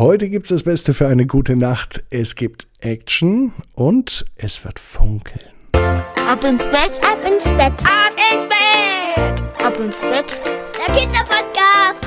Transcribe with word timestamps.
Heute 0.00 0.28
gibt 0.30 0.46
es 0.46 0.48
das 0.48 0.62
Beste 0.62 0.94
für 0.94 1.08
eine 1.08 1.26
gute 1.26 1.56
Nacht. 1.56 2.02
Es 2.08 2.34
gibt 2.34 2.68
Action 2.80 3.52
und 3.74 4.24
es 4.36 4.64
wird 4.64 4.78
funkeln. 4.78 5.44
Ab 5.74 6.42
ins 6.42 6.64
Bett, 6.64 6.98
ab 7.04 7.18
ins 7.22 7.44
Bett, 7.44 7.74
ab 7.84 8.14
ins 8.32 8.48
Bett, 8.48 9.42
ab 9.62 9.78
ins 9.78 10.00
Bett. 10.00 10.40
Der 10.78 10.94
Kinderpodcast. 10.94 12.06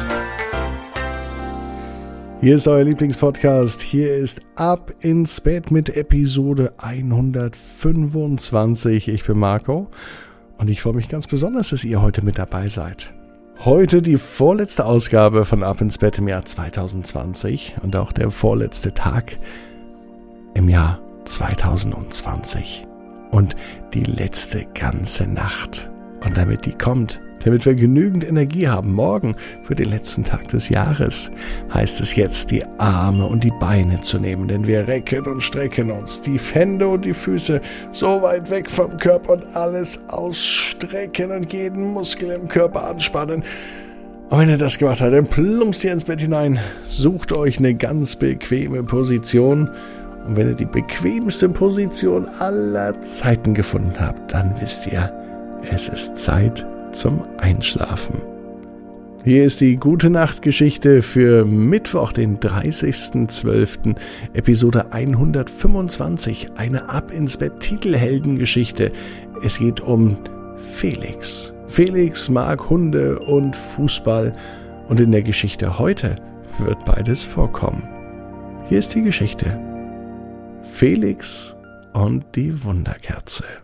Hier 2.42 2.56
ist 2.56 2.68
euer 2.68 2.84
Lieblingspodcast. 2.84 3.84
Hier 3.84 4.16
ist 4.16 4.41
Ab 4.55 4.91
ins 5.02 5.39
Bett 5.39 5.70
mit 5.70 5.96
Episode 5.96 6.73
125. 6.80 9.07
Ich 9.07 9.23
bin 9.23 9.38
Marco 9.38 9.91
und 10.57 10.71
ich 10.71 10.82
freue 10.82 10.96
mich 10.96 11.10
ganz 11.10 11.28
besonders, 11.28 11.70
dass 11.70 11.84
ihr 11.84 12.02
heute 12.02 12.25
mit 12.25 12.39
dabei 12.39 12.70
seid. 12.70 13.14
Heute 13.66 14.02
die 14.02 14.18
vorletzte 14.18 14.84
Ausgabe 14.84 15.45
von 15.45 15.63
Ab 15.63 15.80
ins 15.80 15.98
Bett 15.98 16.18
im 16.18 16.27
Jahr 16.27 16.43
2020 16.43 17.75
und 17.82 17.95
auch 17.95 18.12
der 18.12 18.30
vorletzte 18.30 18.93
Tag 18.93 19.39
im 20.53 20.67
Jahr 20.67 20.99
2020 21.23 22.86
und 23.31 23.55
die 23.94 24.03
letzte 24.03 24.66
ganze 24.73 25.27
Nacht. 25.27 25.92
Und 26.23 26.38
damit 26.38 26.66
die 26.66 26.73
kommt, 26.73 27.22
damit 27.44 27.66
wir 27.66 27.76
genügend 27.76 28.26
Energie 28.26 28.68
haben 28.68 28.94
morgen 28.94 29.36
für 29.64 29.76
den 29.76 29.90
letzten 29.90 30.23
Tag 30.23 30.48
des 30.48 30.70
Jahres, 30.70 31.31
heißt 31.73 32.00
es 32.00 32.16
jetzt, 32.16 32.52
die 32.52 32.64
Arme 32.77 33.26
und 33.26 33.44
die 33.44 33.52
Beine 33.59 34.02
zu 34.02 34.20
nehmen, 34.20 34.48
denn 34.48 34.66
wir 34.66 34.88
recken 34.88 35.26
und 35.26 35.41
strecken 35.41 35.91
uns, 35.91 36.22
die 36.22 36.40
Hände 36.40 36.88
und 36.88 37.04
die 37.04 37.14
Füße 37.14 37.59
so 37.91 38.22
weit 38.22 38.50
weg 38.50 38.70
vom 38.70 38.98
Körper 38.98 39.34
und 39.34 39.55
alles 39.55 40.00
ausstrecken 40.08 41.31
und 41.31 41.52
jeden 41.52 41.91
Muskel 41.91 42.31
im 42.31 42.48
Körper 42.48 42.88
anspannen. 42.88 43.44
Und 44.30 44.40
wenn 44.40 44.50
ihr 44.50 44.58
das 44.58 44.78
gemacht 44.78 45.02
habt, 45.02 45.14
dann 45.14 45.28
plumpst 45.28 45.84
ihr 45.84 45.92
ins 45.92 46.05
Bett 46.05 46.22
hinein, 46.22 46.59
sucht 46.88 47.34
euch 47.34 47.59
eine 47.59 47.76
ganz 47.76 48.16
bequeme 48.16 48.81
Position. 48.84 49.70
Und 50.26 50.38
wenn 50.38 50.48
ihr 50.48 50.55
die 50.55 50.66
bequemste 50.66 51.50
Position 51.50 52.25
aller 52.40 53.00
Zeiten 53.02 53.53
gefunden 53.53 53.94
habt, 54.00 54.34
dann 54.34 54.56
wisst 54.62 54.88
ihr, 54.88 55.12
es 55.69 55.89
ist 55.89 56.17
Zeit 56.17 56.66
zum 56.92 57.23
Einschlafen. 57.38 58.22
Hier 59.23 59.45
ist 59.45 59.61
die 59.61 59.78
Gute 59.78 60.09
Nacht 60.09 60.42
Geschichte 60.42 61.02
für 61.02 61.45
Mittwoch, 61.45 62.11
den 62.11 62.39
30.12., 62.39 63.95
Episode 64.34 64.91
125, 64.91 66.52
eine 66.58 66.89
Ab 66.89 67.09
ins 67.11 67.38
Bett 67.38 67.59
Titelheldengeschichte. 67.61 68.91
Es 69.41 69.59
geht 69.59 69.80
um 69.80 70.17
Felix. 70.58 71.53
Felix 71.67 72.28
mag 72.28 72.69
Hunde 72.69 73.17
und 73.19 73.56
Fußball 73.56 74.36
und 74.88 75.00
in 75.00 75.14
der 75.14 75.23
Geschichte 75.23 75.80
heute 75.80 76.17
wird 76.59 76.84
beides 76.86 77.23
vorkommen. 77.23 77.84
Hier 78.67 78.80
ist 78.80 78.94
die 78.94 79.02
Geschichte. 79.02 79.58
Felix 80.64 81.56
und 81.94 82.25
die 82.36 82.64
Wunderkerze. 82.64 83.62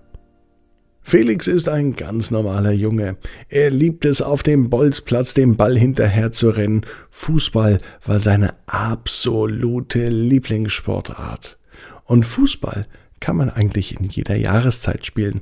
Felix 1.09 1.47
ist 1.47 1.67
ein 1.67 1.95
ganz 1.95 2.29
normaler 2.29 2.71
Junge. 2.71 3.17
Er 3.47 3.71
liebt 3.71 4.05
es, 4.05 4.21
auf 4.21 4.43
dem 4.43 4.69
Bolzplatz 4.69 5.33
dem 5.33 5.57
Ball 5.57 5.75
hinterher 5.75 6.31
zu 6.31 6.51
rennen. 6.51 6.85
Fußball 7.09 7.81
war 8.05 8.19
seine 8.19 8.53
absolute 8.67 10.07
Lieblingssportart. 10.07 11.57
Und 12.03 12.27
Fußball 12.27 12.85
kann 13.19 13.37
man 13.37 13.49
eigentlich 13.49 13.99
in 13.99 14.05
jeder 14.05 14.35
Jahreszeit 14.35 15.03
spielen. 15.03 15.41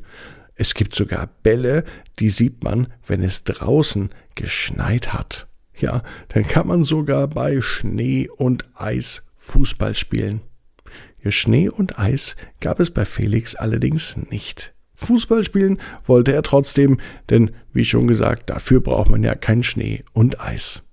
Es 0.55 0.73
gibt 0.73 0.95
sogar 0.95 1.27
Bälle, 1.43 1.83
die 2.19 2.29
sieht 2.29 2.63
man, 2.63 2.87
wenn 3.05 3.21
es 3.21 3.43
draußen 3.43 4.07
geschneit 4.35 5.11
hat. 5.11 5.49
Ja, 5.77 6.01
dann 6.29 6.43
kann 6.43 6.67
man 6.67 6.85
sogar 6.85 7.27
bei 7.27 7.59
Schnee 7.59 8.29
und 8.29 8.63
Eis 8.73 9.23
Fußball 9.35 9.95
spielen. 9.95 10.39
Schnee 11.27 11.67
und 11.67 11.99
Eis 11.99 12.37
gab 12.61 12.79
es 12.79 12.89
bei 12.89 13.03
Felix 13.03 13.53
allerdings 13.53 14.15
nicht. 14.15 14.73
Fußball 14.97 15.43
spielen 15.43 15.79
wollte 16.05 16.33
er 16.33 16.43
trotzdem, 16.43 16.99
denn 17.29 17.51
wie 17.71 17.85
schon 17.85 18.07
gesagt, 18.07 18.49
dafür 18.49 18.81
braucht 18.81 19.09
man 19.09 19.23
ja 19.23 19.35
kein 19.35 19.63
Schnee 19.63 20.03
und 20.11 20.41
Eis. 20.41 20.83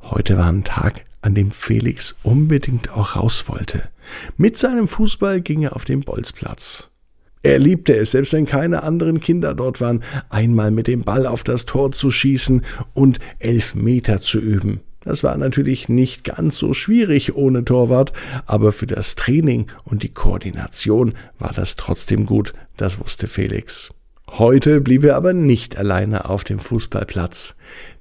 Heute 0.00 0.36
war 0.36 0.48
ein 0.48 0.64
Tag, 0.64 1.04
an 1.22 1.34
dem 1.34 1.52
Felix 1.52 2.16
unbedingt 2.24 2.90
auch 2.90 3.16
raus 3.16 3.44
wollte. 3.46 3.88
Mit 4.36 4.58
seinem 4.58 4.88
Fußball 4.88 5.40
ging 5.40 5.62
er 5.62 5.76
auf 5.76 5.84
den 5.84 6.00
Bolzplatz. 6.00 6.90
Er 7.44 7.58
liebte 7.58 7.94
es, 7.94 8.12
selbst 8.12 8.32
wenn 8.32 8.46
keine 8.46 8.82
anderen 8.82 9.20
Kinder 9.20 9.54
dort 9.54 9.80
waren, 9.80 10.02
einmal 10.28 10.70
mit 10.70 10.88
dem 10.88 11.02
Ball 11.02 11.26
auf 11.26 11.44
das 11.44 11.64
Tor 11.64 11.92
zu 11.92 12.10
schießen 12.10 12.62
und 12.92 13.18
elf 13.38 13.74
Meter 13.74 14.20
zu 14.20 14.38
üben. 14.38 14.80
Das 15.04 15.24
war 15.24 15.36
natürlich 15.36 15.88
nicht 15.88 16.24
ganz 16.24 16.56
so 16.56 16.74
schwierig 16.74 17.34
ohne 17.34 17.64
Torwart, 17.64 18.12
aber 18.46 18.72
für 18.72 18.86
das 18.86 19.16
Training 19.16 19.66
und 19.84 20.02
die 20.02 20.12
Koordination 20.12 21.14
war 21.38 21.52
das 21.52 21.76
trotzdem 21.76 22.26
gut, 22.26 22.52
das 22.76 23.00
wusste 23.00 23.26
Felix. 23.28 23.90
Heute 24.28 24.80
blieb 24.80 25.04
er 25.04 25.16
aber 25.16 25.32
nicht 25.34 25.76
alleine 25.76 26.30
auf 26.30 26.44
dem 26.44 26.58
Fußballplatz, 26.58 27.56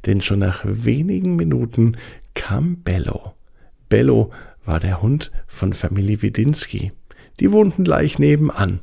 denn 0.06 0.22
schon 0.22 0.40
nach 0.40 0.62
wenigen 0.64 1.36
Minuten 1.36 1.98
kam 2.36 2.78
Bello. 2.78 3.34
Bello 3.90 4.32
war 4.64 4.80
der 4.80 5.02
Hund 5.02 5.32
von 5.48 5.74
Familie 5.74 6.22
Widinski. 6.22 6.94
Die 7.40 7.52
wohnten 7.52 7.84
gleich 7.84 8.20
nebenan. 8.20 8.80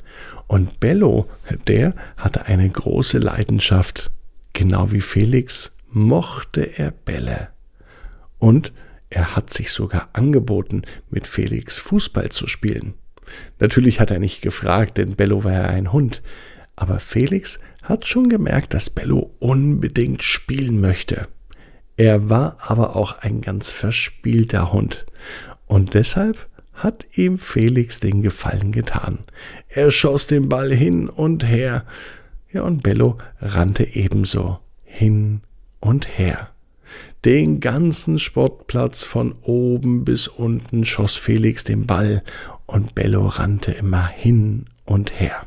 Und 0.46 0.80
Bello, 0.80 1.26
der 1.66 1.94
hatte 2.16 2.46
eine 2.46 2.68
große 2.68 3.18
Leidenschaft. 3.18 4.10
Genau 4.52 4.90
wie 4.90 5.00
Felix 5.00 5.72
mochte 5.90 6.62
er 6.62 6.90
Bälle. 6.90 7.48
Und 8.38 8.72
er 9.10 9.36
hat 9.36 9.52
sich 9.52 9.72
sogar 9.72 10.10
angeboten, 10.12 10.82
mit 11.10 11.26
Felix 11.26 11.78
Fußball 11.78 12.28
zu 12.30 12.46
spielen. 12.46 12.94
Natürlich 13.58 14.00
hat 14.00 14.10
er 14.10 14.18
nicht 14.18 14.42
gefragt, 14.42 14.98
denn 14.98 15.16
Bello 15.16 15.44
war 15.44 15.52
ja 15.52 15.64
ein 15.64 15.92
Hund. 15.92 16.22
Aber 16.76 17.00
Felix 17.00 17.58
hat 17.82 18.06
schon 18.06 18.28
gemerkt, 18.28 18.74
dass 18.74 18.90
Bello 18.90 19.34
unbedingt 19.38 20.22
spielen 20.22 20.80
möchte. 20.80 21.28
Er 21.96 22.30
war 22.30 22.56
aber 22.60 22.96
auch 22.96 23.18
ein 23.18 23.40
ganz 23.40 23.70
verspielter 23.70 24.72
Hund. 24.72 25.06
Und 25.66 25.94
deshalb 25.94 26.48
hat 26.74 27.04
ihm 27.14 27.38
Felix 27.38 27.98
den 27.98 28.22
Gefallen 28.22 28.70
getan. 28.72 29.18
Er 29.68 29.90
schoss 29.90 30.26
den 30.28 30.48
Ball 30.48 30.72
hin 30.72 31.08
und 31.08 31.44
her. 31.44 31.84
Ja, 32.52 32.62
und 32.62 32.82
Bello 32.82 33.18
rannte 33.40 33.84
ebenso 33.84 34.60
hin 34.84 35.40
und 35.80 36.18
her. 36.18 36.50
Den 37.24 37.58
ganzen 37.58 38.20
Sportplatz 38.20 39.02
von 39.02 39.34
oben 39.42 40.04
bis 40.04 40.28
unten 40.28 40.84
schoss 40.84 41.16
Felix 41.16 41.64
den 41.64 41.84
Ball 41.84 42.22
und 42.66 42.94
Bello 42.94 43.26
rannte 43.26 43.72
immer 43.72 44.06
hin 44.06 44.66
und 44.84 45.18
her. 45.18 45.46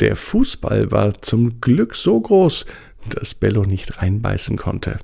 Der 0.00 0.16
Fußball 0.16 0.90
war 0.90 1.22
zum 1.22 1.60
Glück 1.60 1.94
so 1.94 2.20
groß, 2.20 2.66
dass 3.10 3.34
Bello 3.34 3.64
nicht 3.64 4.02
reinbeißen 4.02 4.56
konnte. 4.56 4.98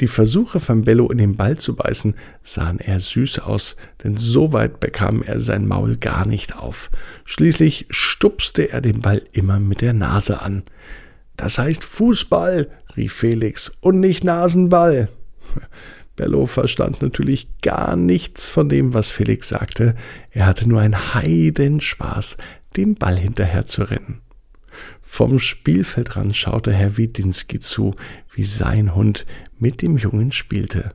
Die 0.00 0.06
Versuche 0.06 0.60
von 0.60 0.82
Bello 0.82 1.10
in 1.10 1.18
den 1.18 1.36
Ball 1.36 1.56
zu 1.56 1.76
beißen 1.76 2.14
sahen 2.42 2.78
eher 2.78 2.98
süß 2.98 3.40
aus, 3.40 3.76
denn 4.02 4.16
so 4.16 4.52
weit 4.54 4.80
bekam 4.80 5.22
er 5.22 5.40
sein 5.40 5.66
Maul 5.66 5.96
gar 5.96 6.26
nicht 6.26 6.56
auf. 6.56 6.90
Schließlich 7.26 7.86
stupste 7.90 8.70
er 8.72 8.80
den 8.80 9.00
Ball 9.00 9.22
immer 9.32 9.60
mit 9.60 9.82
der 9.82 9.92
Nase 9.92 10.40
an. 10.40 10.62
Das 11.36 11.58
heißt 11.58 11.84
Fußball, 11.84 12.70
rief 12.96 13.12
Felix, 13.12 13.72
und 13.80 14.00
nicht 14.00 14.24
Nasenball. 14.24 15.10
Bello 16.16 16.46
verstand 16.46 17.02
natürlich 17.02 17.48
gar 17.60 17.96
nichts 17.96 18.50
von 18.50 18.68
dem, 18.68 18.94
was 18.94 19.10
Felix 19.10 19.48
sagte. 19.48 19.94
Er 20.30 20.46
hatte 20.46 20.68
nur 20.68 20.80
einen 20.80 21.14
Heidenspaß, 21.14 22.36
dem 22.76 22.94
Ball 22.94 23.18
hinterher 23.18 23.66
zu 23.66 23.82
rennen. 23.82 24.20
Vom 25.00 25.38
Spielfeldrand 25.38 26.36
schaute 26.36 26.72
Herr 26.72 26.96
Widinski 26.96 27.60
zu, 27.60 27.94
wie 28.32 28.44
sein 28.44 28.94
Hund 28.94 29.26
mit 29.58 29.82
dem 29.82 29.96
Jungen 29.96 30.32
spielte. 30.32 30.92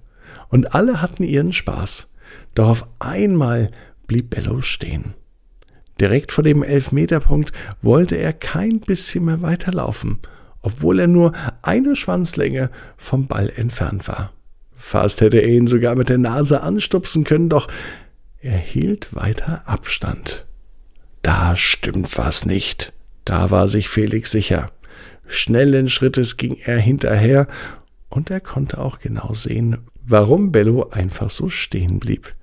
Und 0.50 0.74
alle 0.74 1.02
hatten 1.02 1.24
ihren 1.24 1.54
Spaß. 1.54 2.12
Doch 2.56 2.70
auf 2.70 2.88
einmal 3.00 3.70
blieb 4.08 4.32
Bello 4.32 4.62
stehen. 4.62 5.14
Direkt 6.00 6.32
vor 6.32 6.44
dem 6.44 6.64
Elfmeterpunkt 6.64 7.52
wollte 7.82 8.16
er 8.16 8.34
kein 8.34 8.80
bisschen 8.80 9.26
mehr 9.26 9.42
weiterlaufen, 9.42 10.20
obwohl 10.62 11.00
er 11.00 11.08
nur 11.08 11.34
eine 11.62 11.96
Schwanzlänge 11.96 12.72
vom 12.98 13.28
Ball 13.28 13.52
entfernt 13.56 14.08
war. 14.08 14.34
Fast 14.82 15.20
hätte 15.20 15.38
er 15.38 15.48
ihn 15.48 15.68
sogar 15.68 15.94
mit 15.96 16.08
der 16.08 16.18
Nase 16.18 16.64
anstupsen 16.64 17.26
können, 17.26 17.50
doch 17.50 17.68
er 18.40 18.58
hielt 18.58 19.14
weiter 19.14 19.64
Abstand. 19.68 20.48
Da 21.22 21.56
stimmt 21.58 22.18
was 22.18 22.46
nicht. 22.46 22.94
Da 23.26 23.52
war 23.52 23.68
sich 23.68 23.90
Felix 23.90 24.32
sicher. 24.32 24.72
Schnellen 25.28 25.90
Schrittes 25.90 26.38
ging 26.38 26.58
er 26.64 26.80
hinterher, 26.80 27.48
und 28.08 28.32
er 28.32 28.40
konnte 28.40 28.80
auch 28.80 29.00
genau 29.00 29.34
sehen, 29.34 29.78
warum 30.02 30.52
Bello 30.52 30.90
einfach 30.90 31.30
so 31.30 31.50
stehen 31.50 32.00
blieb. 32.00 32.34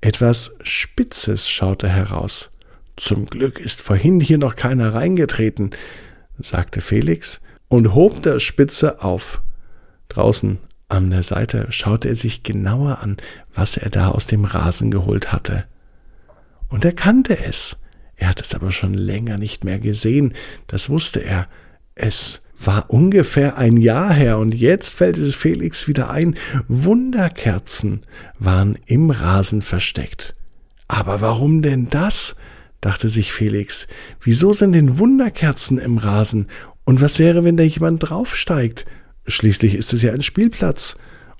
Etwas 0.00 0.54
Spitzes 0.62 1.48
schaute 1.48 1.88
heraus. 1.88 2.52
Zum 2.96 3.26
Glück 3.26 3.58
ist 3.58 3.80
vorhin 3.80 4.20
hier 4.20 4.38
noch 4.38 4.54
keiner 4.54 4.94
reingetreten, 4.94 5.70
sagte 6.38 6.82
Felix 6.82 7.40
und 7.66 7.94
hob 7.94 8.22
das 8.22 8.42
Spitze 8.42 9.02
auf. 9.02 9.42
Draußen 10.08 10.58
An 10.88 11.10
der 11.10 11.22
Seite 11.22 11.66
schaute 11.70 12.08
er 12.08 12.16
sich 12.16 12.42
genauer 12.42 13.00
an, 13.00 13.18
was 13.54 13.76
er 13.76 13.90
da 13.90 14.08
aus 14.08 14.26
dem 14.26 14.44
Rasen 14.44 14.90
geholt 14.90 15.32
hatte. 15.32 15.64
Und 16.68 16.84
er 16.84 16.92
kannte 16.92 17.38
es. 17.38 17.76
Er 18.16 18.28
hat 18.28 18.40
es 18.40 18.54
aber 18.54 18.70
schon 18.70 18.94
länger 18.94 19.38
nicht 19.38 19.64
mehr 19.64 19.78
gesehen, 19.78 20.34
das 20.66 20.88
wusste 20.88 21.20
er. 21.20 21.46
Es 21.94 22.42
war 22.60 22.90
ungefähr 22.90 23.56
ein 23.56 23.76
Jahr 23.76 24.12
her 24.12 24.38
und 24.38 24.54
jetzt 24.54 24.94
fällt 24.94 25.16
es 25.16 25.34
Felix 25.36 25.86
wieder 25.86 26.10
ein, 26.10 26.34
Wunderkerzen 26.66 28.00
waren 28.38 28.76
im 28.86 29.10
Rasen 29.10 29.62
versteckt. 29.62 30.34
Aber 30.88 31.20
warum 31.20 31.62
denn 31.62 31.88
das? 31.90 32.36
dachte 32.80 33.08
sich 33.08 33.32
Felix. 33.32 33.88
Wieso 34.20 34.52
sind 34.52 34.72
denn 34.72 34.98
Wunderkerzen 34.98 35.78
im 35.78 35.98
Rasen? 35.98 36.46
Und 36.84 37.00
was 37.00 37.18
wäre, 37.18 37.44
wenn 37.44 37.56
da 37.56 37.64
jemand 37.64 38.08
draufsteigt? 38.08 38.86
Schließlich 39.28 39.74
ist 39.74 39.92
es 39.92 40.02
ja 40.02 40.12
ein 40.12 40.22
Spielplatz 40.22 40.96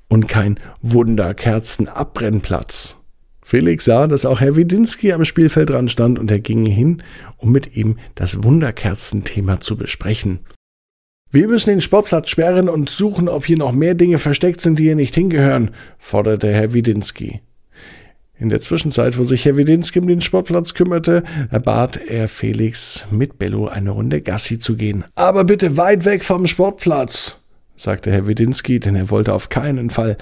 und 0.08 0.28
kein 0.28 0.60
Wunderkerzen-Abbrennplatz. 0.82 2.96
Felix 3.42 3.86
sah, 3.86 4.06
dass 4.06 4.26
auch 4.26 4.40
Herr 4.40 4.54
Widinski 4.56 5.12
am 5.12 5.24
Spielfeld 5.24 5.70
dran 5.70 5.88
stand 5.88 6.18
und 6.18 6.30
er 6.30 6.38
ging 6.38 6.66
hin, 6.66 7.02
um 7.38 7.50
mit 7.50 7.74
ihm 7.76 7.96
das 8.14 8.44
Wunderkerzenthema 8.44 9.62
zu 9.62 9.78
besprechen. 9.78 10.40
Wir 11.30 11.48
müssen 11.48 11.70
den 11.70 11.80
Sportplatz 11.80 12.28
sperren 12.28 12.68
und 12.68 12.90
suchen, 12.90 13.28
ob 13.28 13.46
hier 13.46 13.56
noch 13.56 13.72
mehr 13.72 13.94
Dinge 13.94 14.18
versteckt 14.18 14.60
sind, 14.60 14.78
die 14.78 14.84
hier 14.84 14.96
nicht 14.96 15.14
hingehören, 15.14 15.70
forderte 15.98 16.52
Herr 16.52 16.74
Widinski. 16.74 17.40
In 18.38 18.50
der 18.50 18.60
Zwischenzeit, 18.60 19.18
wo 19.18 19.24
sich 19.24 19.44
Herr 19.44 19.56
Widinski 19.56 19.98
um 19.98 20.06
den 20.06 20.20
Sportplatz 20.20 20.74
kümmerte, 20.74 21.24
erbat 21.50 21.96
er 21.96 22.28
Felix, 22.28 23.06
mit 23.10 23.38
Bello 23.38 23.66
eine 23.66 23.90
Runde 23.90 24.22
Gassi 24.22 24.58
zu 24.58 24.76
gehen. 24.76 25.04
Aber 25.16 25.44
bitte 25.44 25.76
weit 25.76 26.04
weg 26.04 26.22
vom 26.22 26.46
Sportplatz, 26.46 27.37
sagte 27.78 28.10
Herr 28.10 28.26
Widinski, 28.26 28.80
denn 28.80 28.96
er 28.96 29.08
wollte 29.08 29.32
auf 29.32 29.48
keinen 29.48 29.88
Fall, 29.88 30.18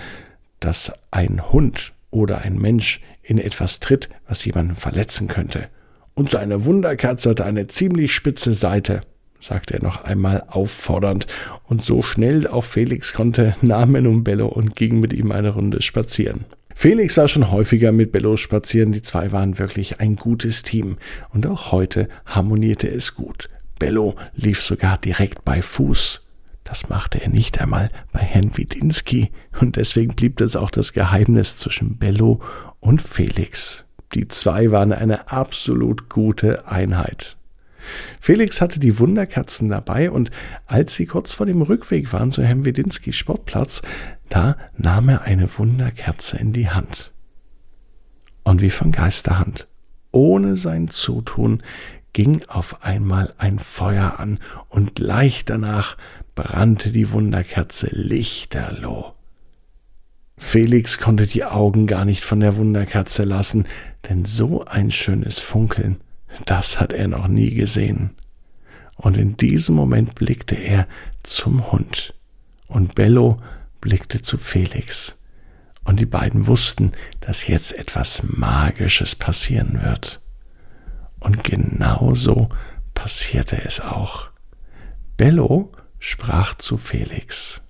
dass 0.61 0.93
ein 1.11 1.51
Hund 1.51 1.93
oder 2.11 2.43
ein 2.43 2.59
Mensch 2.59 3.01
in 3.23 3.39
etwas 3.39 3.81
tritt, 3.81 4.09
was 4.29 4.45
jemanden 4.45 4.77
verletzen 4.77 5.27
könnte. 5.27 5.69
Und 6.15 6.31
seine 6.31 6.65
Wunderkerze 6.65 7.31
hatte 7.31 7.45
eine 7.45 7.67
ziemlich 7.67 8.13
spitze 8.15 8.55
Seite, 8.55 9.01
sagte 9.41 9.75
er 9.75 9.83
noch 9.83 10.05
einmal 10.05 10.45
auffordernd, 10.47 11.27
und 11.65 11.85
so 11.85 12.03
schnell 12.03 12.47
auch 12.47 12.65
Felix 12.65 13.13
konnte, 13.13 13.57
nahm 13.63 13.95
er 13.95 14.03
nun 14.03 14.23
Bello 14.23 14.47
und 14.47 14.77
ging 14.77 15.01
mit 15.01 15.13
ihm 15.13 15.33
eine 15.33 15.51
Runde 15.51 15.83
spazieren. 15.83 16.45
Felix 16.75 17.17
war 17.17 17.27
schon 17.27 17.51
häufiger 17.51 17.91
mit 17.91 18.13
Bello 18.13 18.37
spazieren, 18.37 18.93
die 18.93 19.03
zwei 19.03 19.33
waren 19.33 19.59
wirklich 19.59 20.01
ein 20.01 20.17
gutes 20.17 20.63
Team 20.63 20.99
und 21.31 21.47
auch 21.47 21.73
heute 21.73 22.09
harmonierte 22.27 22.89
es 22.89 23.15
gut. 23.15 23.49
Bello 23.79 24.15
lief 24.35 24.63
sogar 24.63 24.99
direkt 24.99 25.45
bei 25.45 25.63
Fuß. 25.63 26.26
Das 26.67 26.89
machte 26.89 27.23
er 27.23 27.29
nicht 27.29 27.61
einmal 27.61 27.91
bei 28.13 28.19
Herrn 28.19 28.57
Widinski 28.57 29.31
und 29.61 29.77
deswegen 29.77 30.17
blieb 30.17 30.37
das 30.39 30.57
auch 30.57 30.71
das 30.71 30.93
Geheimnis 30.93 31.57
zwischen 31.57 31.97
Bello 31.97 32.43
und 32.81 33.01
Felix. 33.01 33.87
Die 34.15 34.27
zwei 34.27 34.73
waren 34.73 34.93
eine 34.93 35.31
absolut 35.31 36.09
gute 36.09 36.67
Einheit. 36.67 37.37
Felix 38.21 38.61
hatte 38.61 38.81
die 38.81 38.99
Wunderkatzen 38.99 39.69
dabei 39.69 40.11
und 40.11 40.33
als 40.67 40.95
sie 40.95 41.07
kurz 41.07 41.33
vor 41.33 41.47
dem 41.47 41.63
Rückweg 41.63 42.13
waren 42.13 42.33
zu 42.33 42.43
Herrn 42.43 42.65
Wedinskis 42.65 43.15
Sportplatz, 43.15 43.83
da 44.29 44.57
nahm 44.77 45.09
er 45.09 45.23
eine 45.23 45.49
Wunderkerze 45.59 46.37
in 46.37 46.53
die 46.53 46.69
Hand. 46.69 47.13
Und 48.43 48.61
wie 48.61 48.71
von 48.71 48.91
Geisterhand, 48.91 49.69
ohne 50.11 50.57
sein 50.57 50.89
Zutun, 50.89 51.63
ging 52.13 52.43
auf 52.49 52.83
einmal 52.83 53.35
ein 53.39 53.61
Feuer 53.61 54.19
an 54.19 54.41
und 54.69 54.97
gleich 54.97 55.45
danach 55.45 55.97
brannte 56.37 56.93
die 56.93 57.11
Wunderkerze 57.11 57.89
lichterloh. 57.91 59.15
Felix 60.37 60.99
konnte 60.99 61.27
die 61.27 61.45
Augen 61.45 61.89
gar 61.89 62.05
nicht 62.05 62.23
von 62.23 62.39
der 62.39 62.57
Wunderkerze 62.57 63.25
lassen, 63.25 63.65
denn 64.09 64.25
so 64.25 64.65
ein 64.65 64.93
schönes 64.93 65.41
Funkeln, 65.41 65.97
das 66.45 66.79
hat 66.79 66.93
er 66.93 67.09
noch 67.09 67.27
nie 67.27 67.55
gesehen. 67.55 68.11
Und 68.95 69.17
in 69.17 69.37
diesem 69.37 69.75
Moment 69.75 70.15
blickte 70.15 70.55
er 70.55 70.87
zum 71.23 71.73
Hund, 71.73 72.15
und 72.69 72.95
Bello 72.95 73.41
blickte 73.81 74.23
zu 74.23 74.39
Felix, 74.39 75.19
und 75.85 76.01
die 76.01 76.07
beiden 76.07 76.47
wussten, 76.47 76.93
dass 77.21 77.47
jetzt 77.47 77.73
etwas 77.73 78.23
Magisches 78.25 79.15
passieren 79.15 79.81
wird. 79.83 80.21
Und 81.19 81.45
genau 81.45 82.15
so 82.15 82.51
passierte 82.93 83.63
es 83.65 83.81
auch. 83.81 84.29
Bello 85.17 85.73
sprach 85.99 86.55
zu 86.57 86.77
Felix. 86.77 87.63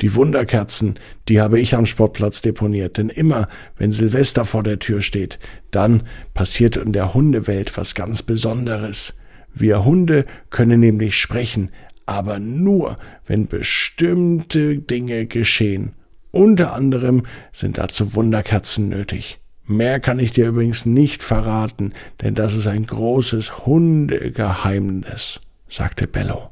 Die 0.00 0.14
Wunderkerzen, 0.16 0.98
die 1.28 1.40
habe 1.40 1.60
ich 1.60 1.76
am 1.76 1.86
Sportplatz 1.86 2.42
deponiert, 2.42 2.98
denn 2.98 3.08
immer, 3.08 3.48
wenn 3.76 3.92
Silvester 3.92 4.44
vor 4.44 4.64
der 4.64 4.80
Tür 4.80 5.00
steht, 5.00 5.38
dann 5.70 6.02
passiert 6.34 6.76
in 6.76 6.92
der 6.92 7.14
Hundewelt 7.14 7.76
was 7.76 7.94
ganz 7.94 8.22
Besonderes. 8.22 9.14
Wir 9.54 9.84
Hunde 9.84 10.26
können 10.50 10.80
nämlich 10.80 11.16
sprechen, 11.16 11.70
aber 12.04 12.40
nur, 12.40 12.96
wenn 13.26 13.46
bestimmte 13.46 14.78
Dinge 14.78 15.26
geschehen. 15.26 15.92
Unter 16.32 16.74
anderem 16.74 17.24
sind 17.52 17.78
dazu 17.78 18.14
Wunderkerzen 18.14 18.88
nötig. 18.88 19.38
Mehr 19.66 20.00
kann 20.00 20.18
ich 20.18 20.32
dir 20.32 20.48
übrigens 20.48 20.84
nicht 20.84 21.22
verraten, 21.22 21.92
denn 22.20 22.34
das 22.34 22.54
ist 22.54 22.66
ein 22.66 22.86
großes 22.86 23.66
Hundegeheimnis, 23.66 25.40
sagte 25.68 26.08
Bello. 26.08 26.50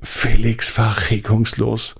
Felix 0.00 0.76
war 0.78 0.96
regungslos. 1.10 1.96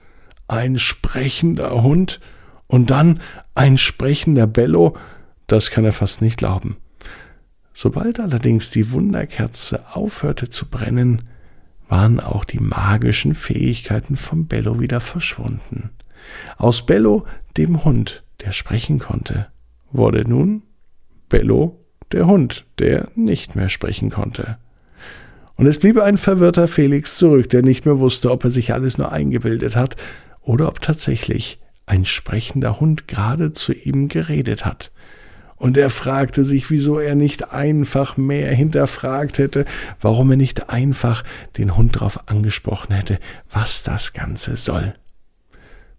Ein 0.47 0.79
sprechender 0.79 1.83
Hund 1.83 2.21
und 2.67 2.91
dann 2.91 3.21
ein 3.55 3.77
sprechender 3.77 4.47
Bello, 4.47 4.97
das 5.47 5.71
kann 5.71 5.85
er 5.85 5.93
fast 5.93 6.23
nicht 6.23 6.39
glauben. 6.39 6.77
Sobald 7.75 8.19
allerdings 8.19 8.71
die 8.71 8.93
Wunderkerze 8.93 9.85
aufhörte 9.95 10.49
zu 10.49 10.69
brennen, 10.69 11.29
waren 11.89 12.21
auch 12.21 12.45
die 12.45 12.61
magischen 12.61 13.35
Fähigkeiten 13.35 14.17
von 14.17 14.47
Bello 14.47 14.81
wieder 14.81 15.01
verschwunden. 15.01 15.91
Aus 16.57 16.85
Bello, 16.85 17.27
dem 17.57 17.85
Hund, 17.85 18.25
der 18.41 18.53
sprechen 18.53 18.99
konnte, 18.99 19.49
wurde 19.91 20.29
nun 20.29 20.63
Bello, 21.29 21.85
der 22.13 22.27
Hund, 22.27 22.67
der 22.79 23.09
nicht 23.15 23.55
mehr 23.55 23.69
sprechen 23.69 24.11
konnte. 24.11 24.59
Und 25.59 25.67
es 25.67 25.81
blieb 25.81 25.99
ein 25.99 26.19
verwirrter 26.19 26.69
Felix 26.69 27.17
zurück, 27.17 27.51
der 27.51 27.63
nicht 27.63 27.85
mehr 27.85 27.99
wusste, 27.99 28.31
ob 28.31 28.45
er 28.45 28.51
sich 28.51 28.73
alles 28.73 28.97
nur 28.97 29.11
eingebildet 29.11 29.75
hat 29.75 29.97
oder 30.41 30.69
ob 30.69 30.81
tatsächlich 30.81 31.59
ein 31.85 32.05
sprechender 32.05 32.79
Hund 32.79 33.09
gerade 33.09 33.53
zu 33.53 33.73
ihm 33.73 34.07
geredet 34.07 34.65
hat. 34.65 34.93
Und 35.57 35.77
er 35.77 35.91
fragte 35.91 36.45
sich, 36.45 36.71
wieso 36.71 37.01
er 37.01 37.17
nicht 37.17 37.53
einfach 37.53 38.17
mehr 38.17 38.55
hinterfragt 38.55 39.39
hätte, 39.39 39.65
warum 40.01 40.31
er 40.31 40.37
nicht 40.37 40.71
einfach 40.71 41.25
den 41.57 41.77
Hund 41.77 41.97
darauf 41.97 42.29
angesprochen 42.29 42.95
hätte, 42.95 43.19
was 43.51 43.83
das 43.83 44.13
Ganze 44.13 44.57
soll. 44.57 44.95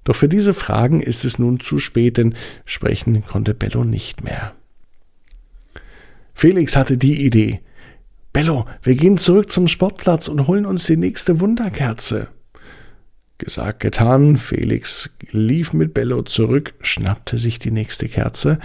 Doch 0.05 0.15
für 0.15 0.29
diese 0.29 0.53
Fragen 0.53 1.01
ist 1.01 1.25
es 1.25 1.37
nun 1.37 1.59
zu 1.59 1.79
spät, 1.79 2.15
denn 2.15 2.33
sprechen 2.63 3.25
konnte 3.25 3.53
Bello 3.53 3.83
nicht 3.83 4.23
mehr. 4.23 4.53
Felix 6.33 6.77
hatte 6.77 6.97
die 6.97 7.25
Idee, 7.25 7.59
Bello, 8.39 8.63
wir 8.83 8.95
gehen 8.95 9.17
zurück 9.17 9.51
zum 9.51 9.67
Sportplatz 9.67 10.29
und 10.29 10.47
holen 10.47 10.65
uns 10.65 10.85
die 10.85 10.95
nächste 10.95 11.41
Wunderkerze. 11.41 12.29
Gesagt, 13.37 13.81
getan. 13.81 14.37
Felix 14.37 15.09
lief 15.31 15.73
mit 15.73 15.93
Bello 15.93 16.21
zurück, 16.21 16.73
schnappte 16.79 17.37
sich 17.37 17.59
die 17.59 17.71
nächste 17.71 18.07
Kerze. 18.07 18.59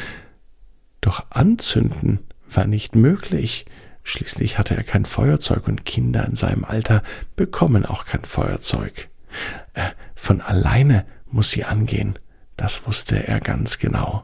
Doch 1.00 1.26
anzünden 1.30 2.20
war 2.52 2.68
nicht 2.68 2.94
möglich. 2.94 3.64
Schließlich 4.04 4.58
hatte 4.58 4.76
er 4.76 4.84
kein 4.84 5.06
Feuerzeug 5.06 5.66
und 5.66 5.84
Kinder 5.84 6.24
in 6.24 6.36
seinem 6.36 6.64
Alter 6.64 7.02
bekommen 7.34 7.84
auch 7.84 8.04
kein 8.06 8.24
Feuerzeug. 8.24 9.08
Äh, 9.72 9.90
von 10.14 10.40
alleine 10.40 11.04
muss 11.26 11.50
sie 11.50 11.64
angehen. 11.64 12.16
Das 12.56 12.86
wusste 12.86 13.26
er 13.26 13.40
ganz 13.40 13.80
genau. 13.80 14.22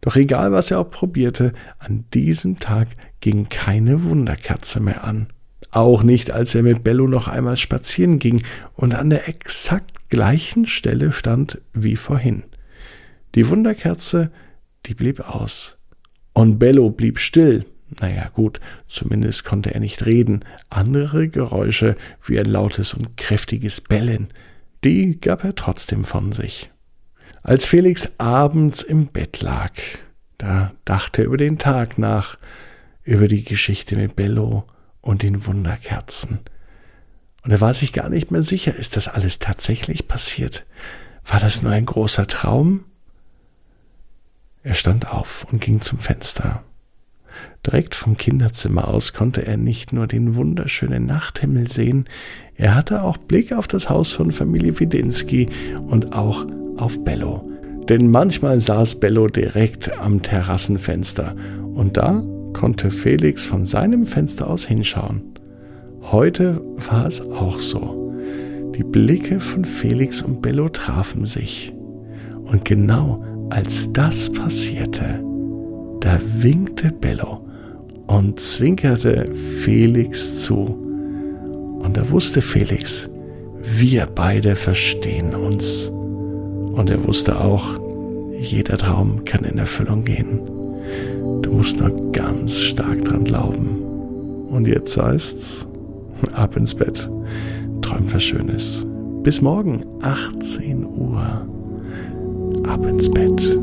Doch 0.00 0.16
egal, 0.16 0.50
was 0.50 0.72
er 0.72 0.80
auch 0.80 0.90
probierte, 0.90 1.52
an 1.78 2.06
diesem 2.12 2.58
Tag 2.58 2.88
ging 3.20 3.48
keine 3.48 4.04
Wunderkerze 4.04 4.80
mehr 4.80 5.04
an. 5.04 5.28
Auch 5.70 6.02
nicht, 6.02 6.30
als 6.30 6.54
er 6.54 6.62
mit 6.62 6.82
Bello 6.82 7.06
noch 7.06 7.28
einmal 7.28 7.56
spazieren 7.56 8.18
ging 8.18 8.42
und 8.74 8.94
an 8.94 9.10
der 9.10 9.28
exakt 9.28 10.08
gleichen 10.08 10.66
Stelle 10.66 11.12
stand 11.12 11.60
wie 11.72 11.96
vorhin. 11.96 12.44
Die 13.34 13.48
Wunderkerze, 13.48 14.32
die 14.86 14.94
blieb 14.94 15.20
aus. 15.20 15.78
Und 16.32 16.58
Bello 16.58 16.90
blieb 16.90 17.18
still. 17.18 17.66
Naja, 18.00 18.28
gut, 18.32 18.60
zumindest 18.88 19.44
konnte 19.44 19.74
er 19.74 19.80
nicht 19.80 20.06
reden. 20.06 20.44
Andere 20.68 21.28
Geräusche, 21.28 21.96
wie 22.24 22.38
ein 22.38 22.46
lautes 22.46 22.94
und 22.94 23.16
kräftiges 23.16 23.80
Bellen, 23.80 24.28
die 24.84 25.20
gab 25.20 25.44
er 25.44 25.54
trotzdem 25.54 26.04
von 26.04 26.32
sich. 26.32 26.70
Als 27.42 27.66
Felix 27.66 28.12
abends 28.18 28.82
im 28.82 29.06
Bett 29.08 29.40
lag, 29.40 29.72
da 30.38 30.72
dachte 30.84 31.22
er 31.22 31.26
über 31.26 31.36
den 31.36 31.58
Tag 31.58 31.98
nach, 31.98 32.36
über 33.02 33.28
die 33.28 33.44
Geschichte 33.44 33.96
mit 33.96 34.16
Bello 34.16 34.64
und 35.00 35.22
den 35.22 35.46
Wunderkerzen. 35.46 36.40
Und 37.42 37.50
er 37.50 37.60
war 37.60 37.74
sich 37.74 37.92
gar 37.92 38.08
nicht 38.08 38.30
mehr 38.30 38.42
sicher, 38.42 38.74
ist 38.74 38.96
das 38.96 39.08
alles 39.08 39.38
tatsächlich 39.38 40.08
passiert? 40.08 40.66
War 41.24 41.40
das 41.40 41.62
nur 41.62 41.72
ein 41.72 41.86
großer 41.86 42.26
Traum? 42.26 42.84
Er 44.62 44.74
stand 44.74 45.10
auf 45.10 45.46
und 45.50 45.60
ging 45.60 45.80
zum 45.80 45.98
Fenster. 45.98 46.62
Direkt 47.66 47.94
vom 47.94 48.16
Kinderzimmer 48.16 48.88
aus 48.88 49.12
konnte 49.12 49.46
er 49.46 49.56
nicht 49.56 49.92
nur 49.92 50.06
den 50.06 50.34
wunderschönen 50.34 51.06
Nachthimmel 51.06 51.68
sehen, 51.68 52.08
er 52.54 52.74
hatte 52.74 53.02
auch 53.02 53.16
Blick 53.16 53.52
auf 53.52 53.68
das 53.68 53.88
Haus 53.88 54.12
von 54.12 54.32
Familie 54.32 54.78
Widinski 54.78 55.48
und 55.86 56.14
auch 56.14 56.46
auf 56.76 57.02
Bello. 57.04 57.50
Denn 57.88 58.10
manchmal 58.10 58.60
saß 58.60 59.00
Bello 59.00 59.28
direkt 59.28 59.96
am 59.98 60.22
Terrassenfenster 60.22 61.34
und 61.72 61.96
da 61.96 62.22
konnte 62.52 62.90
Felix 62.90 63.44
von 63.44 63.66
seinem 63.66 64.06
Fenster 64.06 64.48
aus 64.48 64.64
hinschauen. 64.64 65.22
Heute 66.02 66.60
war 66.90 67.06
es 67.06 67.20
auch 67.20 67.58
so. 67.58 68.12
Die 68.76 68.84
Blicke 68.84 69.40
von 69.40 69.64
Felix 69.64 70.22
und 70.22 70.40
Bello 70.42 70.68
trafen 70.68 71.26
sich. 71.26 71.72
Und 72.44 72.64
genau 72.64 73.24
als 73.50 73.92
das 73.92 74.32
passierte, 74.32 75.22
da 76.00 76.18
winkte 76.38 76.90
Bello 76.90 77.46
und 78.06 78.40
zwinkerte 78.40 79.26
Felix 79.60 80.42
zu. 80.42 80.76
Und 81.80 81.96
da 81.96 82.10
wusste 82.10 82.42
Felix, 82.42 83.10
wir 83.58 84.06
beide 84.06 84.56
verstehen 84.56 85.34
uns. 85.34 85.88
Und 85.88 86.88
er 86.88 87.06
wusste 87.06 87.40
auch, 87.40 87.78
jeder 88.40 88.78
Traum 88.78 89.24
kann 89.24 89.44
in 89.44 89.58
Erfüllung 89.58 90.04
gehen. 90.04 90.40
Du 91.42 91.52
musst 91.52 91.80
nur 91.80 92.12
ganz 92.12 92.58
stark 92.58 93.04
dran 93.04 93.24
glauben. 93.24 93.82
Und 94.48 94.66
jetzt 94.66 94.96
heißt's, 94.96 95.66
ab 96.34 96.56
ins 96.56 96.74
Bett. 96.74 97.10
Träum 97.82 98.12
was 98.12 98.22
Schönes. 98.22 98.86
Bis 99.22 99.40
morgen, 99.40 99.84
18 100.02 100.84
Uhr. 100.84 101.46
Ab 102.66 102.86
ins 102.86 103.10
Bett. 103.10 103.58